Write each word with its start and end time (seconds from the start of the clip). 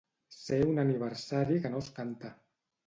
Ser 0.35 0.59
un 0.69 0.83
aniversari 0.85 1.63
que 1.67 1.75
no 1.77 1.87
es 1.87 1.95
canta. 2.01 2.35